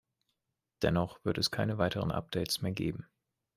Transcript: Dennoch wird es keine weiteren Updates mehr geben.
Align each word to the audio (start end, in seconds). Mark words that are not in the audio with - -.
Dennoch 0.81 1.23
wird 1.23 1.37
es 1.37 1.51
keine 1.51 1.77
weiteren 1.77 2.09
Updates 2.11 2.63
mehr 2.63 2.71
geben. 2.71 3.07